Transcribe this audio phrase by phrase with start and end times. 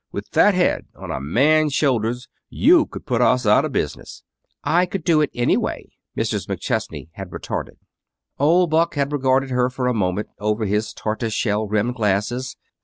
[0.11, 4.23] With that head on a man's shoulders, you could put us out of business."
[4.63, 6.47] "I could do it anyway," Mrs.
[6.47, 7.77] McChesney had retorted.
[8.39, 12.57] Old Buck had regarded her a moment over his tortoise shell rimmed glasses.